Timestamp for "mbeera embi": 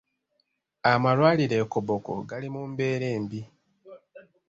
2.71-3.41